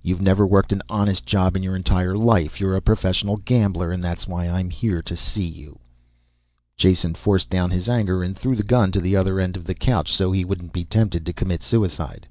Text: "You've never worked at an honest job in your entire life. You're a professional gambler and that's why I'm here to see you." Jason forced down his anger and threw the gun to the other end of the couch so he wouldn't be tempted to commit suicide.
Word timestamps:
"You've 0.00 0.22
never 0.22 0.46
worked 0.46 0.70
at 0.72 0.76
an 0.78 0.82
honest 0.88 1.26
job 1.26 1.56
in 1.56 1.62
your 1.64 1.74
entire 1.74 2.16
life. 2.16 2.60
You're 2.60 2.76
a 2.76 2.80
professional 2.80 3.36
gambler 3.38 3.90
and 3.90 4.00
that's 4.00 4.28
why 4.28 4.46
I'm 4.48 4.70
here 4.70 5.02
to 5.02 5.16
see 5.16 5.44
you." 5.44 5.80
Jason 6.76 7.16
forced 7.16 7.50
down 7.50 7.72
his 7.72 7.88
anger 7.88 8.22
and 8.22 8.38
threw 8.38 8.54
the 8.54 8.62
gun 8.62 8.92
to 8.92 9.00
the 9.00 9.16
other 9.16 9.40
end 9.40 9.56
of 9.56 9.64
the 9.64 9.74
couch 9.74 10.12
so 10.12 10.30
he 10.30 10.44
wouldn't 10.44 10.72
be 10.72 10.84
tempted 10.84 11.26
to 11.26 11.32
commit 11.32 11.64
suicide. 11.64 12.28